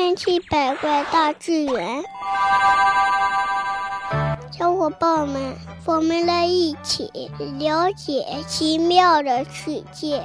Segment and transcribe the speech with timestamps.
[0.00, 2.00] 千奇百怪大自然，
[4.52, 5.52] 小伙伴们，
[5.86, 7.10] 我们来一起
[7.58, 10.24] 了解奇妙的世界。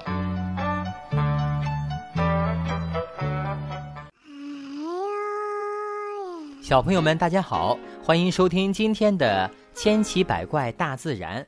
[6.61, 9.49] 小朋友们，大家好，欢迎收听今天的
[9.81, 11.43] 《千奇百怪大自然》。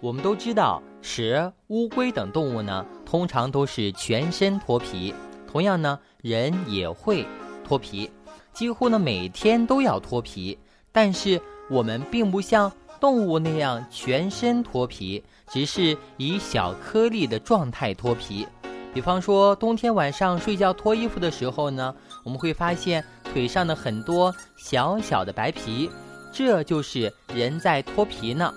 [0.00, 5.14] 我们都知道，蛇、乌龟等动物呢，通常都是全身脱皮。
[5.46, 7.26] 同样呢，人也会
[7.66, 8.08] 脱皮，
[8.52, 10.56] 几乎呢每天都要脱皮。
[10.92, 18.46] 但是我们并不像动物那样全身脱皮，只是以小颗粒的状态脱皮。
[18.94, 21.94] 比方说，冬天晚上睡觉脱衣服的时候呢，
[22.24, 25.90] 我们会发现腿上的很多小小的白皮，
[26.32, 28.50] 这就是人在脱皮呢。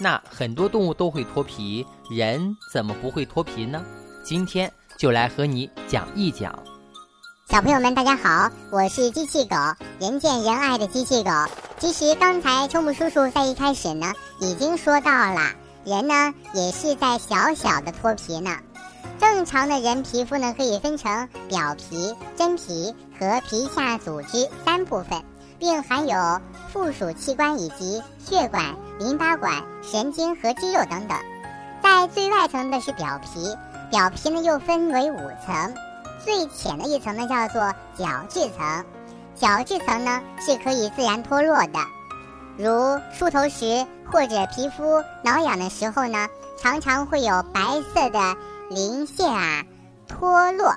[0.00, 3.84] 那很多动物都会脱皮，人怎么不会脱皮呢？
[4.24, 6.58] 今天就来和你讲一讲。
[7.54, 9.54] 小朋友们，大家好，我是机器狗，
[10.00, 11.30] 人见人爱的机器狗。
[11.78, 15.52] 其实刚才秋木叔叔在一开始呢，已经说到了，
[15.84, 18.50] 人呢也是在小小的脱皮呢。
[19.20, 25.22] 正常的人皮肤呢可以分成表皮、真皮和皮下组织三部分，
[25.60, 26.40] 并含有
[26.72, 28.74] 附属器官以及血管。
[28.98, 31.16] 淋巴管、神经和肌肉等等，
[31.80, 33.56] 在最外层的是表皮，
[33.92, 35.72] 表皮呢又分为五层，
[36.24, 37.60] 最浅的一层呢叫做
[37.96, 38.84] 角质层，
[39.34, 41.78] 角质层呢是可以自然脱落的，
[42.56, 48.36] 如梳头时或者皮肤挠痒的时候呢，常常会有白色的
[48.70, 49.64] 鳞屑啊
[50.08, 50.74] 脱落，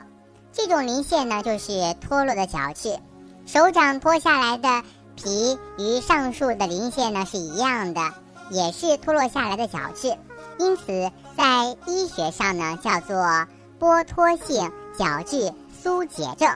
[0.51, 2.99] 这种鳞屑呢就是脱落的角质，
[3.45, 4.83] 手掌脱下来的。
[5.19, 8.13] 皮与上述的鳞屑呢是一样的，
[8.51, 10.15] 也是脱落下来的角质，
[10.59, 13.47] 因此在医学上呢叫做
[13.79, 15.53] 剥脱性角质
[15.83, 16.49] 疏解症。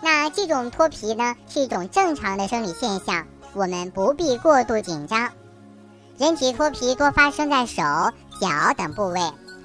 [0.00, 5.30] 那这种脱皮呢是一种正常的生理现象，我们不必过度紧张。
[6.18, 7.82] 人体脱皮多发生在手
[8.40, 9.20] 脚等部位，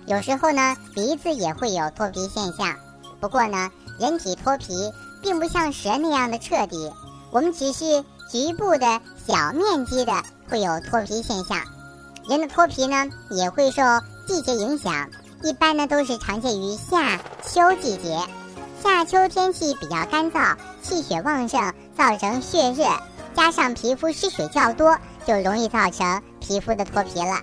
[0.05, 2.75] 有时候呢鼻子也会有脱皮现象。
[3.19, 6.91] 不过呢，人体脱皮并不像蛇那样的彻底，
[7.31, 8.03] 我们只是。
[8.29, 10.11] 局部的小面积的
[10.49, 11.61] 会有脱皮现象，
[12.27, 13.81] 人的脱皮呢也会受
[14.27, 15.09] 季节影响，
[15.43, 18.19] 一般呢都是常见于夏秋季节。
[18.81, 22.85] 夏秋天气比较干燥，气血旺盛，造成血热，
[23.35, 27.39] 加上皮肤失水较多，就容易造成皮肤的脱皮了。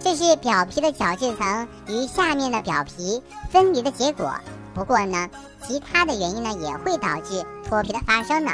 [0.00, 4.34] 这是表皮的角质层与下面的表皮分离的结果。
[4.74, 5.28] 不过呢，
[5.66, 8.52] 其他的原因呢也会导致脱皮的发生呢。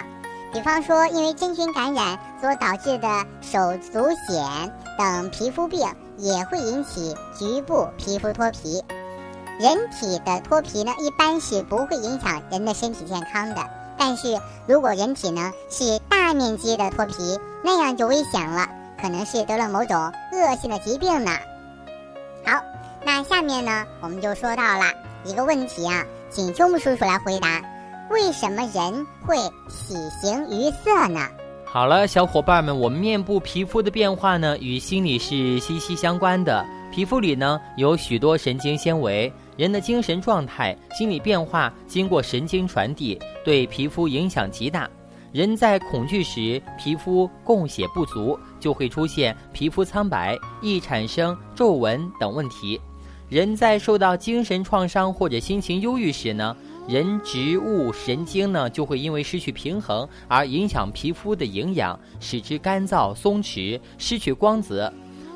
[0.53, 5.87] 比方说，因为真菌感染所导致的手足癣等皮肤病，
[6.19, 8.83] 也会引起局部皮肤脱皮。
[9.59, 13.62] 人体的脱皮呢，一般是不会影响人的身体健康的。
[13.97, 18.69] 但是如果人体呢是大面积的脱皮，那样就危险了，
[19.01, 19.97] 可能是得了某种
[20.33, 21.33] 恶性的疾病呢。
[22.45, 22.62] 好，
[23.05, 24.85] 那下面呢，我们就说到了
[25.25, 27.61] 一个问题啊，请秋木叔叔来回答。
[28.11, 29.37] 为什么人会
[29.69, 31.29] 喜形于色呢？
[31.71, 36.65] 好了，小伙伴们，我们面部皮肤的变化呢，与心理是息息相关的。
[36.91, 44.89] 皮肤里呢有许多神经纤维，人的精神状态、心理变化经过神经传递，对皮肤影响极大。
[45.31, 52.81] 人在恐惧时，皮肤供血不足，就会出现皮肤苍白，易产生皱纹等问题。
[53.29, 56.56] 人在受到精神创伤或者心情忧郁时呢？
[56.88, 64.91] 人植物神经呢，就会因为失去平衡而影响皮肤的营养，使之干燥松弛，失去光泽。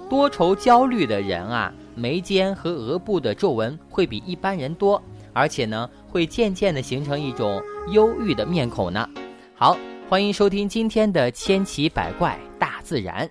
[0.08, 5.00] 多愁焦虑的人啊，眉间和额部的皱纹会比一般人多，
[5.34, 9.06] 而且呢，会渐渐的形成一种忧郁的面孔呢。
[9.54, 9.76] 好，
[10.08, 13.30] 欢迎收听今天的千奇百怪大自然。